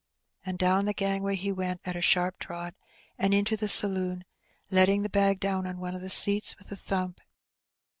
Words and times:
And 0.43 0.57
down 0.57 0.85
the 0.85 0.95
gangway 0.95 1.35
he 1.35 1.51
went 1.51 1.81
at 1.85 1.95
a 1.95 2.01
sharp 2.01 2.39
trot, 2.39 2.73
and 3.19 3.35
into 3.35 3.55
the 3.55 3.67
saloon, 3.67 4.23
letting 4.71 5.03
the 5.03 5.09
bag 5.09 5.39
down 5.39 5.67
on 5.67 5.77
one 5.77 5.93
of 5.93 6.01
the 6.01 6.09
seats 6.09 6.57
with 6.57 6.71
a 6.71 6.75
thump. 6.75 7.21